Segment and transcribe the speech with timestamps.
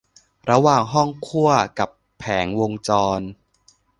[0.49, 1.49] ระหว่างห้องคั่ว
[1.79, 1.89] กับ
[2.19, 3.19] แผงวงจร